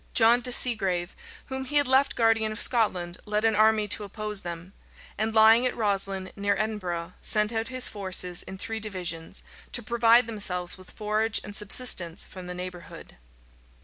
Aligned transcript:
John 0.15 0.41
de 0.41 0.51
Segrave, 0.51 1.15
whom 1.45 1.65
he 1.65 1.75
had 1.75 1.87
left 1.87 2.15
guardian 2.15 2.51
of 2.51 2.59
Scotland, 2.59 3.19
led 3.27 3.45
an 3.45 3.53
army 3.55 3.87
to 3.89 4.03
oppose 4.03 4.41
them; 4.41 4.73
and 5.15 5.35
lying 5.35 5.63
at 5.67 5.77
Roslin, 5.77 6.31
near 6.35 6.55
Edinburgh, 6.57 7.13
sent 7.21 7.51
out 7.51 7.67
his 7.67 7.87
forces 7.87 8.41
in 8.41 8.57
three 8.57 8.79
divisions, 8.79 9.43
to 9.73 9.83
provide 9.83 10.25
themselves 10.25 10.75
with 10.75 10.89
forage 10.89 11.39
and 11.43 11.55
subsistence 11.55 12.23
from 12.23 12.47
the 12.47 12.55
neighborhood. 12.55 13.17